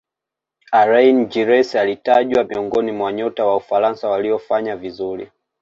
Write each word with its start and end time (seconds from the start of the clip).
alaine 0.71 1.25
giresse 1.25 1.79
alitajwa 1.79 2.43
miongoni 2.43 2.91
wa 3.01 3.13
nyota 3.13 3.45
wa 3.45 3.55
ufaransa 3.55 4.09
waliofanya 4.09 4.75
vizuri 4.75 5.29